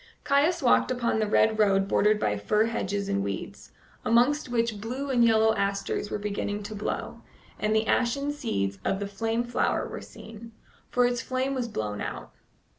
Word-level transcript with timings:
Caius 0.23 0.63
walked 0.63 0.89
upon 0.89 1.19
the 1.19 1.27
red 1.27 1.59
road 1.59 1.87
bordered 1.87 2.19
by 2.19 2.35
fir 2.35 2.65
hedges 2.65 3.07
and 3.07 3.23
weeds, 3.23 3.71
amongst 4.03 4.49
which 4.49 4.81
blue 4.81 5.11
and 5.11 5.23
yellow 5.23 5.53
asters 5.53 6.09
were 6.09 6.17
beginning 6.17 6.63
to 6.63 6.73
blow, 6.73 7.21
and 7.59 7.75
the 7.75 7.85
ashen 7.85 8.31
seeds 8.31 8.79
of 8.83 8.99
the 8.99 9.05
flame 9.05 9.43
flower 9.43 9.87
were 9.87 10.01
seen, 10.01 10.53
for 10.89 11.05
its 11.05 11.21
flame 11.21 11.53
was 11.53 11.67
blown 11.67 12.01
out. 12.01 12.31